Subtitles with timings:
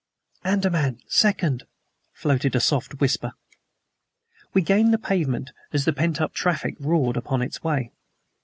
[0.43, 1.67] "ANDAMAN SECOND!"
[2.11, 3.33] floated a soft whisper.
[4.51, 7.91] We gained the pavement as the pent up traffic roared upon its way.